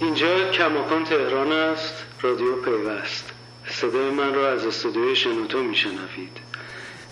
اینجا 0.00 0.50
کماکان 0.50 1.04
تهران 1.04 1.52
است 1.52 1.94
رادیو 2.22 2.56
پیوست. 2.56 3.32
صدای 3.68 4.10
من 4.10 4.34
را 4.34 4.52
از 4.52 4.66
استودیوی 4.66 5.16
شنوتو 5.16 5.62
میشنوید. 5.62 6.36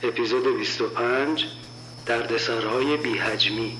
اپیزود 0.03 0.57
25 0.57 1.47
دردسرهای 2.07 2.97
بیهجمی 2.97 3.77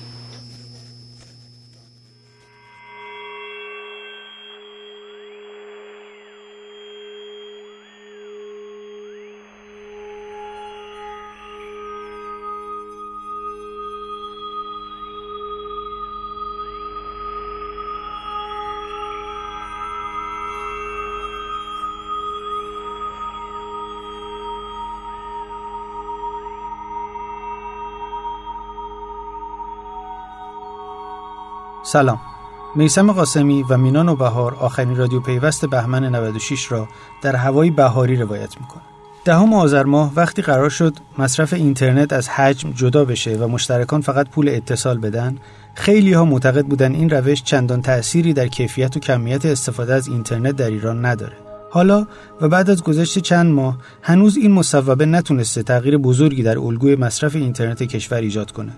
سلام. 31.83 32.19
میسم 32.75 33.11
قاسمی 33.11 33.63
و 33.69 33.77
مینا 33.77 34.03
نوبهار 34.03 34.55
آخرین 34.55 34.95
رادیو 34.95 35.19
پیوست 35.19 35.65
بهمن 35.65 36.15
96 36.15 36.71
را 36.71 36.87
در 37.21 37.35
هوای 37.35 37.71
بهاری 37.71 38.15
روایت 38.15 38.61
می‌کنه. 38.61 38.83
دهم 39.25 39.53
آذر 39.53 39.83
ماه 39.83 40.11
وقتی 40.15 40.41
قرار 40.41 40.69
شد 40.69 40.93
مصرف 41.17 41.53
اینترنت 41.53 42.13
از 42.13 42.29
حجم 42.29 42.71
جدا 42.71 43.05
بشه 43.05 43.37
و 43.37 43.47
مشترکان 43.47 44.01
فقط 44.01 44.29
پول 44.29 44.49
اتصال 44.49 44.97
بدن 44.97 45.37
خیلی 45.75 46.13
ها 46.13 46.25
معتقد 46.25 46.65
بودن 46.65 46.91
این 46.91 47.09
روش 47.09 47.43
چندان 47.43 47.81
تأثیری 47.81 48.33
در 48.33 48.47
کیفیت 48.47 48.97
و 48.97 48.99
کمیت 48.99 49.45
استفاده 49.45 49.93
از 49.93 50.07
اینترنت 50.07 50.55
در 50.55 50.69
ایران 50.69 51.05
نداره. 51.05 51.33
حالا 51.71 52.07
و 52.41 52.49
بعد 52.49 52.69
از 52.69 52.83
گذشت 52.83 53.19
چند 53.19 53.53
ماه 53.53 53.77
هنوز 54.01 54.37
این 54.37 54.51
مصوبه 54.51 55.05
نتونسته 55.05 55.63
تغییر 55.63 55.97
بزرگی 55.97 56.43
در 56.43 56.59
الگوی 56.59 56.95
مصرف 56.95 57.35
اینترنت 57.35 57.83
کشور 57.83 58.17
ایجاد 58.17 58.51
کنه. 58.51 58.71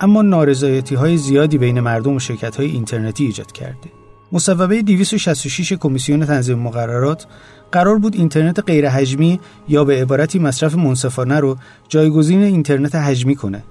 اما 0.00 0.22
نارضایتی 0.22 0.94
های 0.94 1.16
زیادی 1.16 1.58
بین 1.58 1.80
مردم 1.80 2.14
و 2.14 2.18
شرکت 2.18 2.56
های 2.56 2.66
اینترنتی 2.66 3.24
ایجاد 3.24 3.52
کرده. 3.52 3.90
مصوبه 4.32 4.82
266 4.82 5.72
کمیسیون 5.72 6.26
تنظیم 6.26 6.58
مقررات 6.58 7.26
قرار 7.72 7.98
بود 7.98 8.14
اینترنت 8.14 8.60
غیر 8.60 8.88
حجمی 8.88 9.40
یا 9.68 9.84
به 9.84 10.02
عبارتی 10.02 10.38
مصرف 10.38 10.74
منصفانه 10.74 11.40
رو 11.40 11.56
جایگزین 11.88 12.42
اینترنت 12.42 12.94
حجمی 12.94 13.36
کنه. 13.36 13.62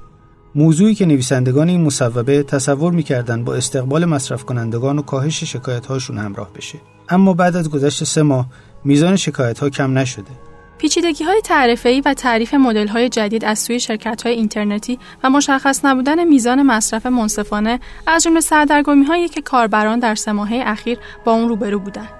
موضوعی 0.55 0.95
که 0.95 1.05
نویسندگان 1.05 1.69
این 1.69 1.81
مصوبه 1.81 2.43
تصور 2.43 2.93
می‌کردند 2.93 3.45
با 3.45 3.55
استقبال 3.55 4.05
مصرف 4.05 4.43
کنندگان 4.43 4.99
و 4.99 5.01
کاهش 5.01 5.43
شکایت 5.43 5.91
همراه 6.09 6.53
بشه. 6.53 6.79
اما 7.09 7.33
بعد 7.33 7.55
از 7.55 7.69
گذشت 7.69 8.03
سه 8.03 8.21
ماه 8.21 8.47
میزان 8.85 9.15
شکایت 9.15 9.59
ها 9.59 9.69
کم 9.69 9.97
نشده. 9.97 10.31
پیچیدگی 10.77 11.23
های 11.23 11.41
تعرفه‌ای 11.41 12.01
و 12.01 12.13
تعریف 12.13 12.53
مدل 12.53 12.87
های 12.87 13.09
جدید 13.09 13.45
از 13.45 13.59
سوی 13.59 13.79
شرکت 13.79 14.21
های 14.25 14.35
اینترنتی 14.35 14.99
و 15.23 15.29
مشخص 15.29 15.85
نبودن 15.85 16.23
میزان 16.23 16.63
مصرف 16.63 17.05
منصفانه 17.05 17.79
از 18.07 18.23
جمله 18.23 18.39
سردرگمی 18.39 19.05
هایی 19.05 19.29
که 19.29 19.41
کاربران 19.41 19.99
در 19.99 20.15
سه 20.15 20.31
اخیر 20.51 20.97
با 21.25 21.31
اون 21.31 21.49
روبرو 21.49 21.79
بودند. 21.79 22.16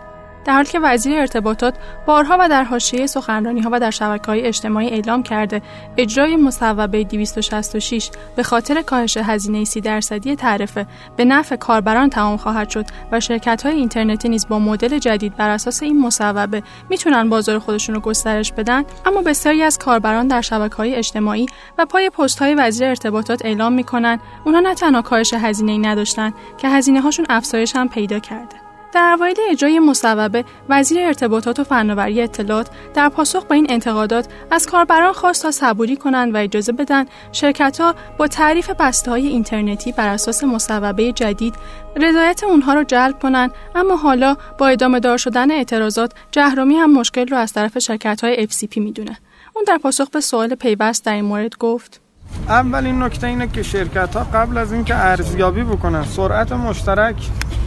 در 0.48 0.54
حالی 0.54 0.70
که 0.70 0.80
وزیر 0.80 1.20
ارتباطات 1.20 1.76
بارها 2.06 2.38
و 2.40 2.50
در 2.50 2.64
حاشیه 2.64 3.08
سخنرانی 3.08 3.62
ها 3.62 3.70
و 3.74 3.80
در 3.80 3.92
شبکه 3.92 4.26
های 4.26 4.42
اجتماعی 4.42 4.90
اعلام 4.90 5.24
کرده 5.24 5.62
اجرای 5.98 6.36
مصوبه 6.36 7.04
266 7.04 8.10
به 8.36 8.44
خاطر 8.44 8.82
کاهش 8.82 9.18
هزینه 9.18 9.64
30 9.64 9.82
درصدی 9.82 10.36
تعرفه 10.36 10.88
به 11.18 11.26
نفع 11.26 11.56
کاربران 11.56 12.10
تمام 12.10 12.38
خواهد 12.38 12.70
شد 12.70 12.86
و 13.12 13.20
شرکت 13.20 13.66
های 13.66 13.76
اینترنتی 13.76 14.30
نیز 14.30 14.48
با 14.48 14.60
مدل 14.60 15.00
جدید 15.00 15.36
بر 15.36 15.50
اساس 15.50 15.84
این 15.84 16.02
مصوبه 16.02 16.64
می‌تونن 16.90 17.30
بازار 17.30 17.60
خودشون 17.60 17.96
رو 17.96 18.02
گسترش 18.02 18.52
بدن 18.52 18.84
اما 19.06 19.22
بسیاری 19.22 19.64
از 19.64 19.78
کاربران 19.78 20.28
در 20.28 20.42
شبکه 20.42 20.76
های 20.76 20.96
اجتماعی 20.96 21.46
و 21.78 21.86
پای 21.86 22.10
پست 22.10 22.40
های 22.40 22.56
وزیر 22.56 22.88
ارتباطات 22.88 23.46
اعلام 23.46 23.74
می‌کنن 23.74 24.20
اونها 24.46 24.60
نه 24.60 24.76
تنها 24.76 25.02
کاهش 25.02 25.34
هزینه 25.34 25.72
ای 25.72 25.80
نداشتن 25.80 26.34
که 26.58 26.70
هزینه 26.70 27.02
هاشون 27.02 27.26
افزایش 27.30 27.76
هم 27.76 27.90
پیدا 27.90 28.20
کرده. 28.20 28.67
در 28.94 29.14
اوایل 29.18 29.36
اجرای 29.50 29.80
مصوبه 29.80 30.46
وزیر 30.70 31.00
ارتباطات 31.00 31.60
و 31.60 31.64
فناوری 31.64 32.22
اطلاعات 32.22 32.70
در 32.94 33.10
پاسخ 33.10 33.46
به 33.46 33.56
این 33.56 33.68
انتقادات 33.70 34.28
از 34.52 34.66
کاربران 34.66 35.14
خواست 35.14 35.44
تا 35.44 35.52
صبوری 35.52 35.96
کنند 35.96 36.34
و 36.34 36.38
اجازه 36.38 36.72
بدن 36.72 37.06
شرکتها 37.32 37.96
با 38.18 38.28
تعریف 38.28 38.70
بسته 38.70 39.12
های 39.12 39.28
اینترنتی 39.28 39.92
بر 39.92 40.08
اساس 40.08 40.44
مصوبه 40.44 41.12
جدید 41.12 41.56
رضایت 41.96 42.44
اونها 42.44 42.74
را 42.74 42.84
جلب 42.84 43.20
کنند 43.20 43.52
اما 43.76 43.96
حالا 43.96 44.36
با 44.58 44.68
ادامه 44.68 45.00
دار 45.00 45.18
شدن 45.18 45.52
اعتراضات 45.52 46.14
جهرومی 46.32 46.76
هم 46.76 46.94
مشکل 46.94 47.28
رو 47.28 47.38
از 47.38 47.54
طرف 47.54 47.80
شرکت 47.80 48.24
های 48.24 48.48
FCP 48.48 48.78
می‌دونه. 48.78 49.18
اون 49.54 49.64
در 49.68 49.78
پاسخ 49.78 50.10
به 50.10 50.22
سوال 50.22 50.56
پیوست 50.56 51.06
در 51.06 51.14
این 51.14 51.26
مورد 51.26 51.58
گفت 51.58 52.02
اولین 52.50 53.04
نکته 53.04 53.28
اینه 53.28 53.48
که 53.48 53.64
شرکت 53.64 54.16
ها 54.16 54.24
قبل 54.24 54.58
از 54.58 54.74
اینکه 54.74 54.96
ارزیابی 54.96 55.64
بکنن 55.64 56.04
سرعت 56.04 56.52
مشترک 56.52 57.16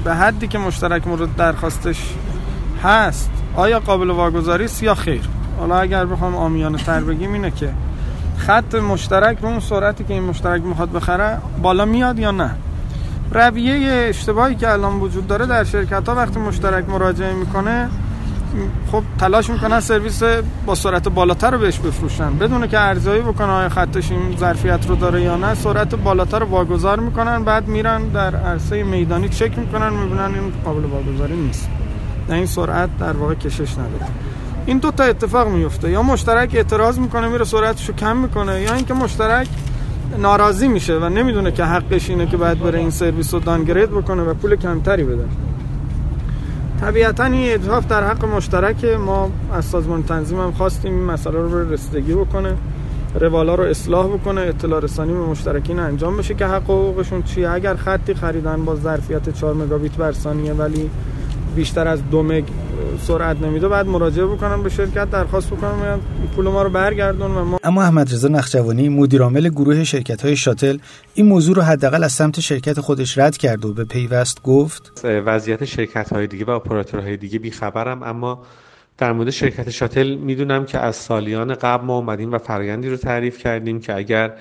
به 0.05 0.15
حدی 0.15 0.49
که 0.49 0.59
مشترک 0.59 1.07
مورد 1.07 1.37
درخواستش 1.37 2.15
هست 2.83 3.31
آیا 3.57 3.81
قابل 3.81 4.11
واگذاری 4.11 4.65
است 4.65 4.83
یا 4.83 4.95
خیر؟ 4.95 5.29
حالا 5.59 5.79
اگر 5.81 6.07
بخوام 6.07 6.37
آمیانه 6.37 6.79
تر 6.79 7.01
بگیم 7.01 7.33
اینه 7.33 7.51
که 7.51 7.73
خط 8.37 8.75
مشترک 8.75 9.39
به 9.39 9.47
اون 9.47 9.61
سرعتی 9.61 10.05
که 10.05 10.15
این 10.15 10.23
مشترک 10.23 10.63
می‌خواد 10.63 10.93
بخره 10.93 11.39
بالا 11.63 11.85
میاد 11.85 12.19
یا 12.19 12.31
نه؟ 12.31 12.51
رویه 13.33 14.07
اشتباهی 14.09 14.55
که 14.55 14.71
الان 14.71 15.01
وجود 15.01 15.27
داره 15.27 15.47
در 15.47 15.65
شرکت 15.65 16.09
ها 16.09 16.15
وقتی 16.15 16.41
مشترک 16.41 16.89
مراجعه 16.89 17.35
می‌کنه 17.35 17.89
خب 18.93 19.03
تلاش 19.19 19.51
می‌کنن 19.51 19.81
سرویس 19.81 20.23
با 20.67 20.75
سرعت 20.75 21.09
بالاتر 21.09 21.51
رو 21.51 21.59
بهش 21.59 21.79
بفروشن. 21.79 22.39
بدون 22.39 22.67
که 22.67 22.79
ارزیابی 22.79 23.21
بکنن 23.21 23.51
آیا 23.51 23.69
خطش 23.69 24.11
این 24.11 24.37
ظرفیت 24.39 24.87
رو 24.89 24.95
داره 24.95 25.23
یا 25.23 25.37
نه 25.37 25.55
سرعت 25.55 25.95
بالاتر 25.95 26.39
رو 26.39 26.47
واگذار 26.47 27.01
می‌کنن 27.01 27.45
بعد 27.45 27.69
میرن 27.69 28.09
در 28.09 28.37
عرصه 28.37 28.83
میدانی 28.83 29.29
چک 29.29 29.59
می‌کنن 29.59 29.93
می‌بینن 29.93 30.35
این 30.35 30.53
قابل 30.65 30.85
واگذاری 30.85 31.37
نیست. 31.37 31.69
در 32.29 32.35
این 32.35 32.47
سرعت 32.47 32.99
در 32.99 33.13
واقع 33.13 33.35
کشش 33.35 33.73
نداره. 33.73 34.07
این 34.67 34.79
دو 34.79 34.91
تا 34.91 35.05
اتفاق 35.05 35.49
میفته 35.49 35.91
یا 35.91 36.03
مشترک 36.03 36.51
اعتراض 36.55 36.99
می‌کنه 36.99 37.29
میره 37.29 37.45
سرعتش 37.45 37.89
رو 37.89 37.95
کم 37.95 38.17
می‌کنه 38.17 38.61
یا 38.61 38.75
اینکه 38.75 38.95
مشترک 38.95 39.49
ناراضی 40.19 40.69
میشه 40.69 40.99
و 40.99 41.09
نمی‌دونه 41.09 41.53
که 41.53 41.65
حقش 41.65 42.11
اینه 42.11 42.27
که 42.27 42.37
باید 42.37 42.59
بره 42.59 42.79
این 42.79 42.91
سرویس 42.91 43.35
رو 43.35 43.41
دانگرید 43.41 43.91
بکنه 43.91 44.23
و 44.23 44.35
پول 44.35 44.57
کمتری 44.57 45.05
بده. 45.05 45.25
طبیعتا 46.81 47.25
این 47.25 47.55
اتفاق 47.55 47.85
در 47.89 48.05
حق 48.05 48.25
مشترک 48.25 48.85
ما 48.85 49.31
از 49.53 49.65
سازمان 49.65 50.03
تنظیم 50.03 50.41
هم 50.41 50.53
خواستیم 50.53 50.95
این 50.95 51.05
مسئله 51.05 51.39
رو 51.39 51.73
رسیدگی 51.73 52.15
بکنه 52.15 52.57
روالا 53.21 53.55
رو 53.55 53.65
اصلاح 53.65 54.07
بکنه 54.07 54.41
اطلاع 54.41 54.81
رسانی 54.81 55.13
به 55.13 55.19
مشترکین 55.19 55.79
انجام 55.79 56.17
بشه 56.17 56.35
که 56.35 56.47
حق 56.47 56.65
حقوقشون 56.65 57.23
چیه. 57.23 57.51
اگر 57.51 57.75
خطی 57.75 58.15
خریدن 58.15 58.65
با 58.65 58.77
ظرفیت 58.77 59.29
4 59.29 59.55
مگابیت 59.55 59.93
بر 59.93 60.13
ثانیه 60.13 60.53
ولی 60.53 60.91
بیشتر 61.55 61.89
از 61.89 62.11
دو 62.11 62.23
مگ 62.23 62.45
سرعت 63.03 63.43
نمیده 63.43 63.69
بعد 63.69 63.87
مراجعه 63.87 64.27
بکنم 64.27 64.63
به 64.63 64.69
شرکت 64.69 65.11
درخواست 65.11 65.51
بکنم 65.51 66.01
پول 66.37 66.49
ما 66.49 66.63
رو 66.63 66.71
برگردون 66.71 67.31
و 67.31 67.45
ما 67.45 67.59
اما 67.63 67.83
احمد 67.83 68.13
رضا 68.13 68.29
نخجوانی 68.29 68.89
مدیر 68.89 69.23
عامل 69.23 69.49
گروه 69.49 69.85
شرکت 69.85 70.25
های 70.25 70.37
شاتل 70.37 70.79
این 71.15 71.27
موضوع 71.27 71.57
رو 71.57 71.63
حداقل 71.63 72.05
از 72.05 72.13
سمت 72.13 72.41
شرکت 72.41 72.81
خودش 72.81 73.19
رد 73.19 73.37
کرد 73.37 73.65
و 73.65 73.75
به 73.75 73.85
پیوست 73.85 74.43
گفت. 74.43 75.05
وضعیت 75.05 75.65
شرکت 75.65 76.13
های 76.13 76.27
دیگه 76.27 76.45
و 76.45 76.51
اپراتورهای 76.51 77.17
دیگه 77.17 77.39
بیخبرم 77.39 78.03
اما 78.03 78.43
در 78.99 79.13
مورد 79.13 79.31
شرکت 79.31 79.71
شاتل 79.71 80.15
می‌دونم 80.15 80.65
که 80.65 80.79
از 80.79 80.97
سالیان 80.97 81.55
قبل 81.55 81.85
ما 81.85 81.97
اومدیم 81.97 82.33
و 82.33 82.39
فرگندی 82.39 82.89
رو 82.89 82.97
تعریف 82.97 83.39
کردیم 83.39 83.81
که 83.81 83.97
اگر 83.97 84.33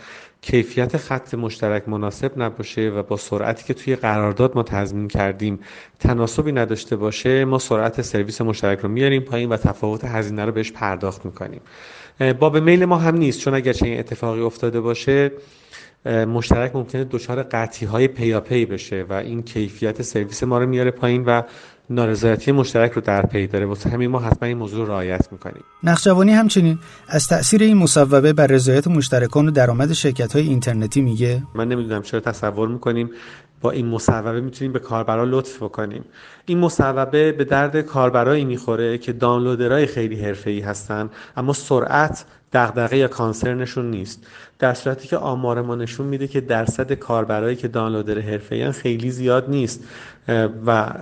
کیفیت 0.42 0.98
خط 0.98 1.34
مشترک 1.34 1.90
مناسب 1.90 2.32
نباشه 2.42 2.90
و 2.90 3.04
با 3.04 3.18
سرعتی 3.18 3.66
که 3.66 3.74
توی 3.74 3.96
قرارداد 3.96 4.56
ما 4.56 4.64
تضمین 4.64 5.08
کردیم 5.08 5.60
تناسبی 6.00 6.52
نداشته 6.52 6.96
باشه 6.96 7.46
ما 7.46 7.60
سرعت 7.60 8.02
سرویس 8.02 8.42
مشترک 8.42 8.80
رو 8.80 8.90
میاریم 8.90 9.22
پایین 9.22 9.50
و 9.50 9.58
تفاوت 9.58 10.06
هزینه 10.06 10.46
رو 10.46 10.52
بهش 10.52 10.72
پرداخت 10.72 11.26
می‌کنیم. 11.26 11.62
با 12.40 12.50
به 12.50 12.60
میل 12.60 12.86
ما 12.86 12.98
هم 12.98 13.18
نیست 13.18 13.40
چون 13.40 13.54
اگر 13.54 13.74
چنین 13.74 14.00
اتفاقی 14.00 14.42
افتاده 14.42 14.82
باشه 14.82 15.32
مشترک 16.06 16.76
ممکنه 16.76 17.04
دچار 17.04 17.44
قطعی 17.44 17.88
های 17.88 18.08
پیاپی 18.08 18.66
بشه 18.66 19.06
و 19.10 19.14
این 19.14 19.44
کیفیت 19.44 20.02
سرویس 20.02 20.44
ما 20.44 20.60
رو 20.60 20.66
میاره 20.68 20.92
پایین 20.92 21.26
و 21.26 21.42
نارضایتی 21.90 22.52
مشترک 22.52 22.92
رو 22.92 23.02
در 23.02 23.26
پی 23.26 23.48
داره. 23.48 23.66
واسه 23.66 23.90
همین 23.90 24.10
ما 24.10 24.20
حتما 24.20 24.48
این 24.48 24.58
موضوع 24.58 24.86
رو 24.86 24.92
رعایت 24.92 25.32
می‌کنیم. 25.32 25.64
نقشوانی 25.84 26.32
همچنین 26.32 26.80
از 27.08 27.28
تاثیر 27.28 27.64
این 27.64 27.78
مصوبه 27.78 28.34
بر 28.34 28.48
رضایت 28.48 28.88
مشترکان 28.88 29.48
و 29.48 29.52
درآمد 29.52 29.94
شرکت 29.94 30.36
های 30.36 30.48
اینترنتی 30.48 31.02
میگه. 31.02 31.44
من 31.56 31.68
نمی‌دونم 31.68 32.02
چرا 32.02 32.20
تصور 32.20 32.68
می‌کنیم 32.68 33.10
با 33.62 33.72
این 33.72 33.86
مصوبه 33.86 34.42
می‌تونیم 34.42 34.74
به 34.74 34.80
کاربرا 34.80 35.24
لطف 35.24 35.64
بکنیم. 35.64 36.04
این 36.46 36.58
مصوبه 36.58 37.32
به 37.32 37.44
درد 37.44 37.82
کاربرایی 37.82 38.46
می‌خوره 38.46 38.98
که 38.98 39.14
دانلودرهای 39.14 39.86
خیلی 39.86 40.22
حرفه‌ای 40.22 40.60
هستن 40.60 41.10
اما 41.38 41.54
سرعت 41.54 42.26
دغدغه 42.54 42.98
یا 42.98 43.08
کانسرنشون 43.08 43.90
نیست. 43.90 44.28
در 44.60 44.74
صورتی 44.74 45.08
که 45.08 45.18
آمار 45.18 45.62
ما 45.62 45.76
نشون 45.76 46.06
میده 46.06 46.28
که 46.28 46.42
درصد 46.42 46.94
کاربرایی 46.94 47.56
که 47.56 47.68
دانلودر 47.68 48.20
حرفه‌ای 48.20 48.72
خیلی 48.72 49.12
زیاد 49.12 49.50
نیست. 49.50 49.84
و 50.66 50.94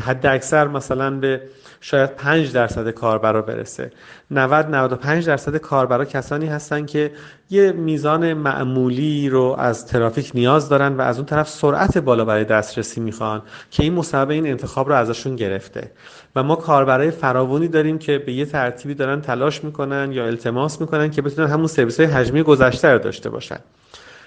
حد 0.00 0.26
اکثر 0.26 0.68
مثلا 0.68 1.10
به 1.10 1.40
شاید 1.80 2.10
5 2.10 2.52
درصد 2.52 2.90
کاربرا 2.90 3.42
برسه. 3.42 3.92
90 4.30 4.66
95 4.66 5.26
درصد 5.26 5.56
کاربرا 5.56 6.04
کسانی 6.04 6.46
هستن 6.46 6.86
که 6.86 7.12
یه 7.50 7.72
میزان 7.72 8.32
معمولی 8.32 9.28
رو 9.28 9.56
از 9.58 9.86
ترافیک 9.86 10.30
نیاز 10.34 10.68
دارن 10.68 10.96
و 10.96 11.00
از 11.00 11.16
اون 11.16 11.26
طرف 11.26 11.48
سرعت 11.48 11.98
بالا 11.98 12.24
برای 12.24 12.44
دسترسی 12.44 13.00
می‌خوان 13.00 13.42
که 13.70 13.82
این 13.82 13.92
مصوبه 13.92 14.34
این 14.34 14.46
انتخاب 14.46 14.88
رو 14.88 14.94
ازشون 14.94 15.36
گرفته. 15.36 15.90
و 16.36 16.42
ما 16.42 16.56
کاربرای 16.56 17.10
فراوانی 17.10 17.68
داریم 17.68 17.98
که 17.98 18.18
به 18.18 18.32
یه 18.32 18.44
ترتیبی 18.44 18.94
دارن 18.94 19.20
تلاش 19.20 19.64
می‌کنن 19.64 20.12
یا 20.12 20.26
التماس 20.26 20.80
می‌کنن 20.80 21.10
که 21.10 21.22
بتونن 21.22 21.48
همون 21.48 21.66
سرویس 21.66 22.00
های 22.00 22.08
حجمی 22.08 22.42
گذشته 22.42 22.73
رو 22.82 22.98
داشته 22.98 23.30
باشن. 23.30 23.58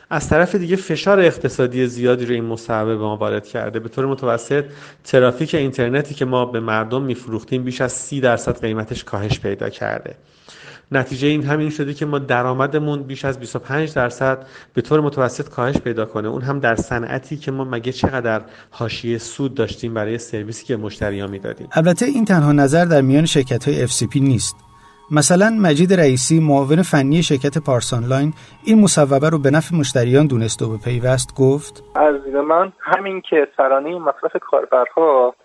از 0.09 0.29
طرف 0.29 0.55
دیگه 0.55 0.75
فشار 0.75 1.19
اقتصادی 1.19 1.87
زیادی 1.87 2.25
رو 2.25 2.33
این 2.33 2.45
مصوبه 2.45 2.95
به 2.95 3.03
ما 3.03 3.17
وارد 3.17 3.47
کرده. 3.47 3.79
به 3.79 3.89
طور 3.89 4.05
متوسط 4.05 4.65
ترافیک 5.03 5.55
اینترنتی 5.55 6.15
که 6.15 6.25
ما 6.25 6.45
به 6.45 6.59
مردم 6.59 7.01
میفروختیم 7.01 7.63
بیش 7.63 7.81
از 7.81 7.91
سی 7.91 8.21
درصد 8.21 8.61
قیمتش 8.61 9.03
کاهش 9.03 9.39
پیدا 9.39 9.69
کرده. 9.69 10.15
نتیجه 10.91 11.27
این 11.27 11.43
همین 11.43 11.69
شده 11.69 11.93
که 11.93 12.05
ما 12.05 12.19
درآمدمون 12.19 13.03
بیش 13.03 13.25
از 13.25 13.39
25 13.39 13.93
درصد 13.93 14.47
به 14.73 14.81
طور 14.81 15.01
متوسط 15.01 15.49
کاهش 15.49 15.77
پیدا 15.77 16.05
کنه. 16.05 16.27
اون 16.27 16.41
هم 16.41 16.59
در 16.59 16.75
صنعتی 16.75 17.37
که 17.37 17.51
ما 17.51 17.63
مگه 17.63 17.91
چقدر 17.91 18.41
حاشیه 18.71 19.17
سود 19.17 19.55
داشتیم 19.55 19.93
برای 19.93 20.17
سرویسی 20.17 20.65
که 20.65 20.77
مشتریان 20.77 21.29
می‌دادیم. 21.29 21.67
البته 21.71 22.05
این 22.05 22.25
تنها 22.25 22.51
نظر 22.51 22.85
در 22.85 23.01
میان 23.01 23.25
شرکت 23.25 23.67
های 23.67 23.87
FCP 23.87 24.15
نیست. 24.15 24.55
مثلا 25.11 25.49
مجید 25.61 25.93
رئیسی 25.93 26.39
معاون 26.39 26.81
فنی 26.81 27.23
شرکت 27.23 27.57
پارسانلاین 27.65 28.33
این 28.65 28.81
مصوبه 28.81 29.29
رو 29.29 29.39
به 29.39 29.49
نفع 29.51 29.75
مشتریان 29.75 30.27
دونست 30.27 30.61
و 30.61 30.69
به 30.71 30.77
پیوست 30.85 31.35
گفت. 31.35 31.83
از 31.95 32.15
من 32.27 32.71
همین 32.79 33.21
که 33.21 33.47
ترانه 33.57 33.99
مصرف 33.99 34.31
کاربرها 34.41 35.35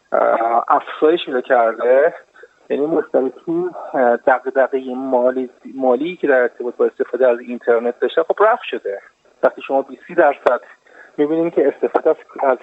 افزایش 0.69 1.20
پیدا 1.26 1.41
کرده 1.41 2.14
یعنی 2.70 2.87
مشترکین 2.87 3.70
دقدقه 4.26 4.81
مالی 4.97 5.50
مالی 5.75 6.17
که 6.17 6.26
در 6.26 6.41
ارتباط 6.41 6.75
با 6.76 6.87
استفاده 6.87 7.29
از 7.29 7.38
اینترنت 7.41 8.00
داشته 8.00 8.23
خب 8.23 8.37
رفت 8.41 8.62
شده. 8.70 9.00
وقتی 9.43 9.62
شما 9.67 9.82
20 9.82 10.03
درصد 10.17 10.61
می‌بینیم 11.17 11.50
که 11.50 11.69
استفاده 11.69 12.11
از 12.43 12.56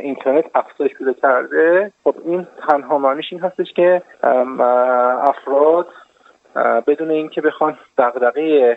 اینترنت 0.00 0.44
افزایش 0.54 0.94
پیدا 0.94 1.12
کرده 1.12 1.92
خب 2.04 2.14
این 2.24 2.46
تنها 2.68 2.98
معنیش 2.98 3.26
این 3.30 3.40
هستش 3.40 3.72
که 3.76 4.02
افراد 5.28 5.88
بدون 6.86 7.10
اینکه 7.10 7.40
بخوان 7.40 7.78
دغدغه 7.98 8.76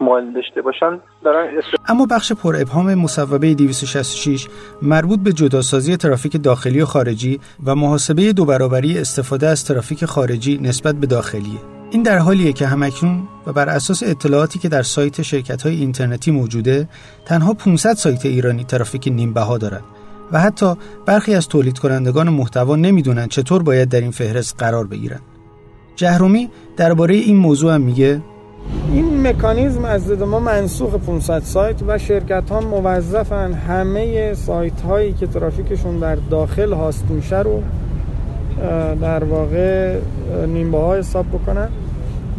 مال 0.00 0.32
داشته 0.32 0.62
باشن 0.62 1.00
دارن 1.24 1.62
اما 1.88 2.06
بخش 2.06 2.32
پر 2.32 2.56
ابهام 2.56 2.94
مصوبه 2.94 3.54
266 3.54 4.48
مربوط 4.82 5.20
به 5.20 5.32
جداسازی 5.32 5.96
ترافیک 5.96 6.42
داخلی 6.42 6.80
و 6.80 6.84
خارجی 6.84 7.40
و 7.66 7.74
محاسبه 7.74 8.32
دو 8.32 8.44
برابری 8.44 8.98
استفاده 8.98 9.46
از 9.46 9.64
ترافیک 9.64 10.04
خارجی 10.04 10.58
نسبت 10.62 10.94
به 10.94 11.06
داخلیه. 11.06 11.58
این 11.90 12.02
در 12.02 12.18
حالیه 12.18 12.52
که 12.52 12.66
همکنون 12.66 13.28
و 13.46 13.52
بر 13.52 13.68
اساس 13.68 14.02
اطلاعاتی 14.06 14.58
که 14.58 14.68
در 14.68 14.82
سایت 14.82 15.22
شرکت 15.22 15.62
های 15.62 15.74
اینترنتی 15.74 16.30
موجوده 16.30 16.88
تنها 17.26 17.54
500 17.54 17.92
سایت 17.92 18.26
ایرانی 18.26 18.64
ترافیک 18.64 19.08
نیم 19.08 19.32
بها 19.32 19.58
دارند 19.58 19.84
و 20.32 20.38
حتی 20.40 20.74
برخی 21.06 21.34
از 21.34 21.48
تولید 21.48 21.78
کنندگان 21.78 22.28
محتوا 22.28 22.76
نمی‌دونن 22.76 23.28
چطور 23.28 23.62
باید 23.62 23.88
در 23.88 24.00
این 24.00 24.10
فهرست 24.10 24.62
قرار 24.62 24.86
بگیرن. 24.86 25.20
جهرومی 25.98 26.50
درباره 26.76 27.14
این 27.14 27.36
موضوع 27.36 27.74
هم 27.74 27.80
میگه. 27.80 28.20
این 28.92 29.26
مکانیزم 29.26 29.84
از 29.84 30.08
دید 30.08 30.22
ما 30.22 30.40
منسوخ 30.40 30.94
500 30.94 31.42
سایت 31.42 31.76
و 31.86 31.98
شرکت 31.98 32.50
ها 32.50 32.60
موظفن 32.60 33.52
همه 33.52 34.34
سایت 34.34 34.80
هایی 34.80 35.12
که 35.12 35.26
ترافیکشون 35.26 35.98
در 35.98 36.14
داخل 36.30 36.72
هاست 36.72 37.04
میشه 37.10 37.38
رو 37.38 37.62
در 39.00 39.24
واقع 39.24 39.98
نیم‌بها 40.46 40.96
حساب 40.96 41.26
بکنن. 41.28 41.68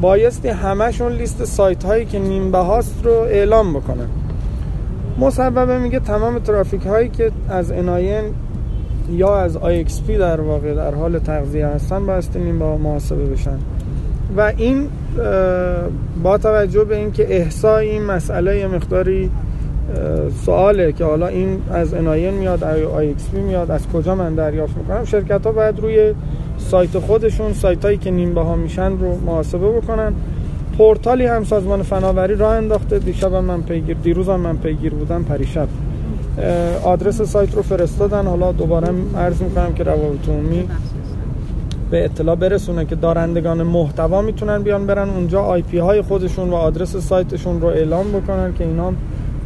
بایستی 0.01 0.49
همشون 0.49 1.11
لیست 1.11 1.45
سایت 1.45 1.83
هایی 1.83 2.05
که 2.05 2.19
نیم‌بهاست 2.19 3.01
رو 3.03 3.11
اعلام 3.11 3.73
بکنن. 3.73 4.07
مصوبه 5.19 5.79
میگه 5.79 5.99
تمام 5.99 6.39
ترافیک 6.39 6.85
هایی 6.85 7.09
که 7.09 7.31
از 7.49 7.71
NIN 7.71 8.23
یا 9.11 9.35
از 9.35 9.57
IXP 9.57 10.11
در 10.11 10.41
واقع 10.41 10.73
در 10.73 10.95
حال 10.95 11.19
تغذیه 11.19 11.67
هستن 11.67 12.05
بایستی 12.05 12.39
نیم‌بها 12.39 12.77
محاسبه 12.77 13.25
بشن. 13.25 13.57
و 14.37 14.53
این 14.57 14.87
با 16.23 16.37
توجه 16.37 16.83
به 16.83 16.97
اینکه 16.97 17.35
احصای 17.35 17.89
این 17.89 18.03
مسئله 18.03 18.59
یه 18.59 18.67
مقداری 18.67 19.31
سواله 20.45 20.91
که 20.91 21.05
حالا 21.05 21.27
این 21.27 21.61
از 21.71 21.93
NIN 21.93 22.33
میاد 22.33 22.63
IX 22.63 23.33
میاد 23.33 23.71
از 23.71 23.87
کجا 23.87 24.15
من 24.15 24.35
دریافت 24.35 24.77
می‌کنم 24.77 25.05
شرکت 25.05 25.45
ها 25.45 25.51
باید 25.51 25.79
روی 25.79 26.13
سایت 26.57 26.99
خودشون 26.99 27.53
سایت 27.53 27.85
هایی 27.85 27.97
که 27.97 28.11
نیم 28.11 28.37
ها 28.37 28.55
میشن 28.55 28.91
رو 28.91 29.17
محاسبه 29.25 29.69
بکنن. 29.71 30.13
پورتالی 30.77 31.25
هم 31.25 31.43
سازمان 31.43 31.83
فناوری 31.83 32.35
راه 32.35 32.53
انداخته. 32.53 32.99
دیشب 32.99 33.33
من 33.33 33.61
پیگیر 33.61 33.97
دیروز 34.03 34.29
هم 34.29 34.39
من 34.39 34.57
پیگیر 34.57 34.93
بودم 34.93 35.23
پریشب. 35.23 35.67
آدرس 36.83 37.21
سایت 37.21 37.55
رو 37.55 37.61
فرستادن. 37.61 38.25
حالا 38.25 38.51
دوباره 38.51 38.87
عرض 39.17 39.41
می‌کنم 39.41 39.73
که 39.73 39.83
روابط 39.83 40.29
عمومی 40.29 40.69
به 41.91 42.05
اطلاع 42.05 42.35
برسونه 42.35 42.85
که 42.85 42.95
دارندگان 42.95 43.63
محتوا 43.63 44.21
می‌تونن 44.21 44.63
بیان 44.63 44.85
برن. 44.85 45.09
اونجا 45.09 45.41
آی 45.41 45.61
پی 45.61 45.77
های 45.77 46.01
خودشون 46.01 46.49
و 46.49 46.55
آدرس 46.55 46.95
سایتشون 46.97 47.61
رو 47.61 47.67
اعلام 47.67 48.11
بکنن 48.11 48.53
که 48.57 48.63
اینا 48.63 48.93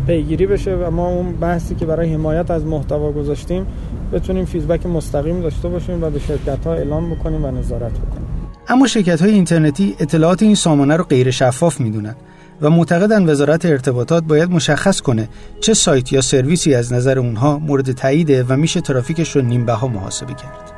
پیگیری 0.08 0.46
بشه 0.46 0.76
و 0.76 0.92
ما 0.92 1.08
اون 1.08 1.32
بحثی 1.32 1.76
که 1.76 1.86
برای 1.86 2.14
حمایت 2.14 2.52
از 2.52 2.66
محتوا 2.66 3.12
گذاشتیم 3.12 3.66
بتونیم 4.14 4.46
فیدبک 4.46 4.86
مستقیم 4.86 5.42
داشته 5.42 5.70
باشیم 5.70 6.04
و 6.04 6.10
به 6.10 6.20
شرکت 6.20 6.66
ها 6.66 6.74
اعلام 6.74 7.16
بکنیم 7.16 7.46
و 7.46 7.52
نظارت 7.52 7.92
بکنیم. 7.92 8.28
اما 8.68 8.88
شرکت 8.88 9.22
های 9.22 9.32
اینترنتی 9.32 9.96
اطلاعات 10.00 10.44
این 10.44 10.56
سامانه 10.56 10.96
رو 10.96 11.04
غیر 11.04 11.32
شفاف 11.32 11.82
می‌دونن. 11.82 12.16
و 12.62 12.70
معتقدن 12.70 13.30
وزارت 13.30 13.66
ارتباطات 13.66 14.24
باید 14.24 14.52
مشخص 14.52 15.02
کنه 15.02 15.30
چه 15.62 15.74
سایت 15.74 16.14
یا 16.14 16.22
سرویسی 16.22 16.76
از 16.76 16.94
نظر 16.94 17.20
اونها 17.20 17.60
مورد 17.60 17.92
تاییده 17.92 18.44
و 18.44 18.56
میشه 18.56 18.82
ترافیکش 18.82 19.36
رو 19.36 19.42
نیم 19.42 19.66
بها 19.66 19.88
محاسبه 19.88 20.34
کرد. 20.34 20.72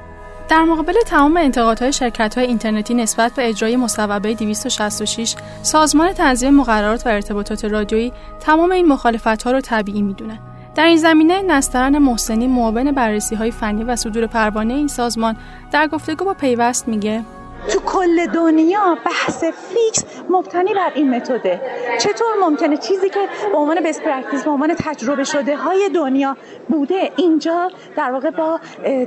در 0.50 0.64
مقابل 0.64 0.94
تمام 1.06 1.38
انتقادهای 1.38 1.94
شرکت‌های 1.94 2.48
اینترنتی 2.48 2.94
نسبت 2.94 3.34
به 3.36 3.50
اجرای 3.50 3.76
مصوبه 3.76 4.34
266 4.34 5.36
سازمان 5.62 6.14
تنظیم 6.14 6.54
مقررات 6.54 7.08
و 7.08 7.10
ارتباطات 7.10 7.66
رادیویی 7.66 8.14
تمام 8.40 8.72
این 8.72 8.88
مخالفت‌ها 8.88 9.52
را 9.52 9.62
طبیعی 9.62 10.02
می‌دونه. 10.02 10.40
در 10.76 10.86
این 10.86 10.98
زمینه 10.98 11.42
نسترن 11.42 11.98
محسنی 11.98 12.48
معاون 12.48 12.92
بررسی 12.92 13.36
های 13.36 13.52
فنی 13.52 13.84
و 13.84 13.96
صدور 13.96 14.28
پروانه 14.28 14.74
این 14.74 14.88
سازمان 14.88 15.38
در 15.72 15.88
گفتگو 15.88 16.26
با 16.26 16.34
پیوست 16.34 16.88
میگه 16.88 17.22
تو 17.70 17.80
کل 17.80 18.26
دنیا 18.26 18.98
بحث 19.06 19.44
fix 19.44 20.06
مبتنی 20.30 20.74
بر 20.74 20.92
این 20.96 21.10
متده. 21.16 21.62
چطور 22.00 22.28
ممکنه 22.42 22.78
چیزی 22.78 23.10
که 23.10 23.20
به 23.52 23.58
عنوان 23.58 23.84
best 23.84 24.02
practice 24.02 24.44
به 24.44 24.52
عنوان 24.52 24.76
تجربه 24.76 25.24
شده 25.24 25.56
های 25.56 25.90
دنیا 25.90 26.38
بوده 26.70 27.12
اینجا 27.16 27.72
در 27.96 28.12
واقع 28.12 28.30
با 28.30 28.60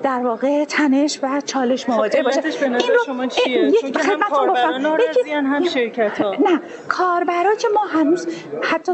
در 0.02 0.20
واقع 0.24 0.64
تنش 0.64 1.18
و 1.22 1.40
چالش 1.40 1.84
خب، 1.84 1.90
مواجه 1.90 2.22
باشه؟ 2.22 2.42
این 2.62 2.72
رو 2.74 3.04
شما 3.06 3.26
چیه؟ 3.26 3.72
چون 3.80 3.92
که 3.92 4.02
هم 4.02 4.20
کاربران 4.20 4.86
هم 5.28 5.64
شرکت 5.64 6.20
ها 6.20 6.30
نه 6.30 6.60
کاربرا 6.88 7.54
که 7.54 7.68
ما 7.74 7.80
هنوز 7.80 8.28
حتی 8.62 8.92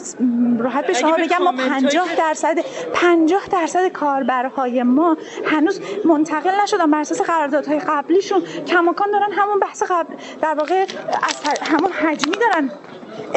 راحت 0.59 0.87
به 0.87 0.93
شما 0.93 1.17
بگم 1.17 1.39
ما 1.39 1.53
50 1.53 2.17
درصد 2.17 2.59
50 2.95 3.43
درصد 3.53 3.89
کاربرهای 3.89 4.83
ما 4.83 5.17
هنوز 5.45 5.81
منتقل 6.05 6.51
نشدن 6.63 6.91
بر 6.91 7.01
اساس 7.01 7.21
قراردادهای 7.21 7.79
قبلیشون. 7.79 8.43
کماکان 8.67 9.11
دارن 9.11 9.33
همون 9.33 9.54
همون 9.55 9.69
بحث 9.69 9.83
قبل 9.83 10.15
در 10.43 10.55
واقع 10.55 10.87
از 11.23 11.43
همون 11.63 11.93
حجمی 11.93 12.37
دارن 12.37 12.71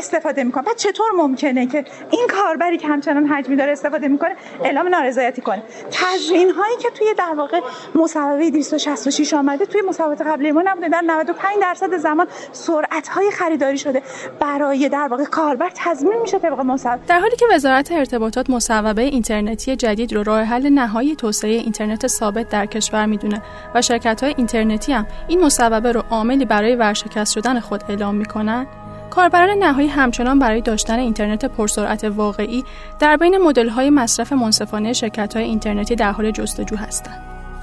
استفاده 0.08 0.44
می‌کنه 0.44 0.64
بعد 0.64 0.76
چطور 0.76 1.12
ممکنه 1.18 1.68
که 1.68 1.86
این 2.12 2.28
کاربری 2.30 2.78
که 2.78 2.88
همچنان 2.88 3.26
حجمی 3.26 3.56
داره 3.56 3.72
استفاده 3.72 4.08
می‌کنه؟ 4.08 4.36
اعلام 4.64 4.88
نارضایتی 4.88 5.42
کنه. 5.42 5.64
تضمین 5.92 6.52
هایی 6.52 6.78
که 6.78 6.90
توی 6.90 7.08
در 7.18 7.34
واقع 7.38 7.60
مصوبه 7.96 8.50
266 8.52 9.34
آمده 9.34 9.66
توی 9.66 9.82
مصوبات 9.90 10.22
قبلی 10.22 10.52
ما 10.52 10.62
نبوده. 10.66 10.90
در 10.90 11.02
95 11.02 11.50
درصد 11.62 11.98
زمان 11.98 12.28
سرعت 12.52 13.08
های 13.08 13.32
خریداری 13.32 13.78
شده. 13.78 14.02
برای 14.40 14.90
در 14.90 15.08
واقع 15.12 15.24
کاربر 15.24 15.72
تضمین 15.76 16.22
میشه 16.22 16.40
طبق 16.40 16.60
مصوبه 16.60 17.00
در 17.08 17.20
حالی 17.20 17.36
که 17.36 17.46
وزارت 17.54 17.92
ارتباطات 17.92 18.50
مصوبه 18.50 19.02
اینترنتی 19.02 19.76
جدید 19.76 20.14
رو 20.14 20.24
راه 20.24 20.42
حل 20.42 20.70
نهایی 20.70 21.16
توسعه 21.16 21.52
اینترنت 21.52 22.08
ثابت 22.08 22.50
در 22.50 22.66
کشور 22.66 23.06
می‌دونه 23.06 23.42
و 23.76 23.82
شرکت 23.82 24.24
های 24.24 24.34
اینترنتی 24.38 24.94
هم 24.94 25.08
این 25.28 25.46
مصوبه 25.46 25.92
رو 25.92 26.04
عاملی 26.10 26.46
برای 26.46 26.76
ورشکست 26.76 27.34
شدن 27.34 27.60
خود 27.60 27.84
اعلام 27.90 28.16
می‌کنن 28.16 28.68
کاربران 29.10 29.50
نهایی 29.60 29.88
همچنان 29.88 30.40
برای 30.40 30.62
داشتن 30.62 31.00
اینترنت 31.00 31.46
پرسرعت 31.46 32.04
واقعی 32.04 32.64
در 33.00 33.18
بین 33.18 33.38
مدل‌های 33.38 33.90
مصرف 33.90 34.34
منصفانه 34.34 34.94
شرکت‌های 34.94 35.46
اینترنتی 35.46 35.96
در 35.96 36.12
حال 36.12 36.32
جستجو 36.32 36.76
هستند. 36.76 37.22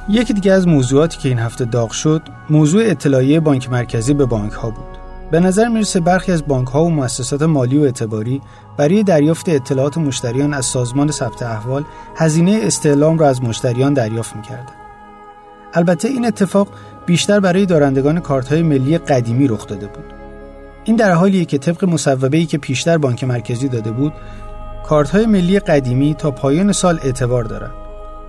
یکی 0.09 0.33
دیگه 0.33 0.53
از 0.53 0.69
موضوعاتی 0.69 1.19
که 1.19 1.29
این 1.29 1.39
هفته 1.39 1.65
داغ 1.65 1.91
شد، 1.91 2.23
موضوع 2.51 2.83
اطلاعیه 2.87 3.41
بانک 3.41 3.71
مرکزی 3.71 4.15
به 4.15 4.27
بانک 4.27 4.53
ها 4.53 4.71
بود. 4.71 4.99
به 5.31 5.41
نظر 5.41 5.69
می‌رسه 5.69 6.01
برخی 6.01 6.33
از 6.33 6.47
بانک 6.47 6.69
ها 6.69 6.85
و 6.85 6.91
مؤسسات 6.91 7.43
مالی 7.43 7.79
و 7.79 7.83
اعتباری 7.83 8.41
برای 8.77 9.03
دریافت 9.03 9.49
اطلاعات 9.49 9.99
مشتریان 9.99 10.55
از 10.55 10.67
سازمان 10.67 11.11
ثبت 11.11 11.43
احوال 11.43 11.85
هزینه 12.17 12.61
استعلام 12.63 13.19
را 13.19 13.29
از 13.29 13.43
مشتریان 13.43 13.95
دریافت 13.95 14.37
می‌کردند. 14.37 14.73
البته 15.75 16.09
این 16.09 16.27
اتفاق 16.27 16.69
بیشتر 17.07 17.41
برای 17.41 17.67
دارندگان 17.67 18.21
کارت 18.21 18.49
های 18.49 18.63
ملی 18.63 18.99
قدیمی 18.99 19.49
رخ 19.49 19.67
داده 19.67 19.87
بود. 19.87 20.24
این 20.85 20.97
در 20.97 21.13
حالیه 21.13 21.45
که 21.45 21.59
طبق 21.59 21.85
مصوبه 21.85 22.45
که 22.45 22.59
پیشتر 22.59 22.99
بانک 22.99 23.25
مرکزی 23.25 23.69
داده 23.69 23.91
بود، 23.91 24.13
کارت 24.87 25.11
های 25.11 25.27
ملی 25.27 25.59
قدیمی 25.59 26.15
تا 26.15 26.31
پایان 26.31 26.73
سال 26.73 27.01
اعتبار 27.03 27.45
دارند. 27.45 27.73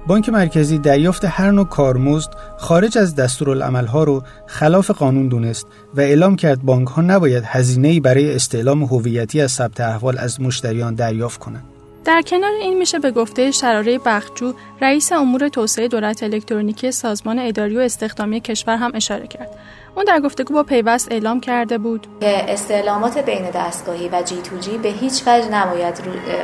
بانک 0.07 0.29
مرکزی 0.29 0.77
دریافت 0.77 1.25
هر 1.25 1.51
نوع 1.51 1.65
کارمزد 1.65 2.31
خارج 2.57 2.97
از 2.97 3.15
دستورالعملها 3.15 4.03
رو 4.03 4.24
خلاف 4.45 4.91
قانون 4.91 5.27
دونست 5.27 5.67
و 5.95 6.01
اعلام 6.01 6.35
کرد 6.35 6.62
بانک 6.62 6.88
ها 6.88 7.01
نباید 7.01 7.43
هزینه‌ای 7.47 8.00
برای 8.00 8.35
استعلام 8.35 8.83
هویتی 8.83 9.41
از 9.41 9.51
ثبت 9.51 9.81
احوال 9.81 10.17
از 10.17 10.41
مشتریان 10.41 10.95
دریافت 10.95 11.39
کنند. 11.39 11.63
در 12.05 12.21
کنار 12.21 12.51
این 12.62 12.77
میشه 12.77 13.00
به 13.00 13.12
گفته 13.12 13.51
شراره 13.51 14.00
بخجو 14.05 14.53
رئیس 14.81 15.12
امور 15.12 15.47
توسعه 15.50 15.88
دولت 15.88 16.24
الکترونیکی 16.24 16.91
سازمان 16.91 17.39
اداری 17.39 17.77
و 17.77 17.79
استخدامی 17.79 18.39
کشور 18.39 18.75
هم 18.75 18.91
اشاره 18.95 19.27
کرد 19.27 19.50
اون 19.95 20.05
در 20.05 20.19
گفتگو 20.19 20.53
با 20.53 20.63
پیوست 20.63 21.11
اعلام 21.11 21.39
کرده 21.39 21.77
بود. 21.77 22.07
که 22.19 22.53
استعلامات 22.53 23.17
بین 23.17 23.49
دستگاهی 23.49 24.09
و 24.09 24.21
جی 24.21 24.35
تو 24.35 24.57
جی 24.57 24.77
به 24.77 24.89
هیچ 24.89 25.23
وجه 25.27 25.49
نباید 25.49 26.01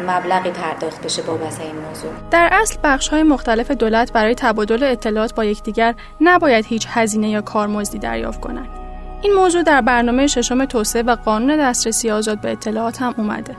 مبلغی 0.08 0.50
پرداخت 0.52 1.06
بشه 1.06 1.22
بابت 1.22 1.60
این 1.60 1.76
موضوع. 1.76 2.12
در 2.32 2.50
اصل 2.52 2.78
بخش 2.84 3.08
های 3.08 3.24
مختلف 3.24 3.72
دولت 3.72 4.14
برای 4.14 4.36
تبادل 4.36 4.84
اطلاعات 4.84 5.36
با 5.36 5.46
یکدیگر 5.46 5.96
نباید 6.22 6.66
هیچ 6.66 6.88
هزینه 6.90 7.30
یا 7.30 7.42
کارمزدی 7.42 8.00
دریافت 8.00 8.42
کنند. 8.42 8.68
این 9.22 9.34
موضوع 9.34 9.64
در 9.64 9.82
برنامه 9.82 10.28
ششم 10.28 10.66
توسعه 10.66 11.02
و 11.02 11.16
قانون 11.16 11.58
دسترسی 11.58 12.12
آزاد 12.12 12.42
به 12.42 12.52
اطلاعات 12.52 13.02
هم 13.02 13.14
اومده. 13.18 13.56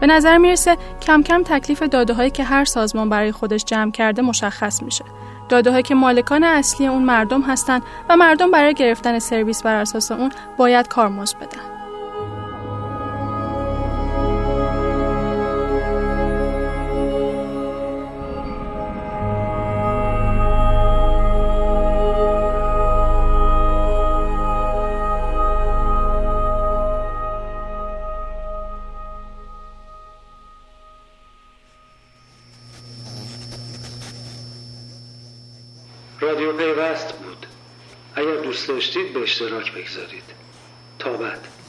به 0.00 0.06
نظر 0.06 0.38
می‌رسه 0.38 0.76
کم 1.02 1.22
کم 1.22 1.42
تکلیف 1.42 1.82
داده 1.82 2.14
هایی 2.14 2.30
که 2.30 2.44
هر 2.44 2.64
سازمان 2.64 3.08
برای 3.08 3.32
خودش 3.32 3.64
جمع 3.64 3.90
کرده 3.90 4.22
مشخص 4.22 4.82
میشه. 4.82 5.04
داده 5.50 5.82
که 5.82 5.94
مالکان 5.94 6.44
اصلی 6.44 6.86
اون 6.86 7.02
مردم 7.02 7.42
هستند 7.42 7.82
و 8.08 8.16
مردم 8.16 8.50
برای 8.50 8.74
گرفتن 8.74 9.18
سرویس 9.18 9.62
بر 9.62 9.74
اساس 9.74 10.12
اون 10.12 10.32
باید 10.56 10.88
کارمزد 10.88 11.36
بدن. 11.36 11.79
دوست 38.60 38.68
داشتید 38.68 39.12
به 39.12 39.20
اشتراک 39.20 39.72
بگذارید. 39.72 40.22
تا 40.98 41.12
بعد. 41.12 41.59